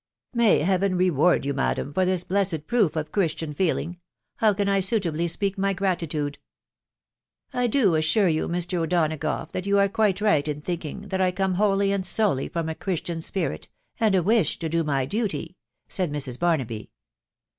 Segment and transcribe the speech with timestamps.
[0.33, 3.91] "May Heaven reward you, madam, for this blessed proof of Christian feeling!...•
[4.37, 6.37] How can I suitably speak my gra titude?""
[7.53, 8.79] I do assure you, Mr.
[8.79, 12.67] O'Donagough, that you are quite right in thinking that I come wholly and solely from
[12.67, 13.69] a Christ tian spirit
[13.99, 15.55] and a wish to do my duty,"
[15.87, 16.39] said Mrs.
[16.39, 16.89] Barnaby.